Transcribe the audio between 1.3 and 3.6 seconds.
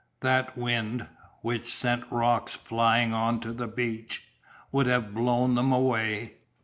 which sent rocks flying on to